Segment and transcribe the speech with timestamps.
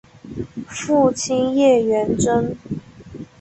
[0.67, 2.57] 父亲叶原贞。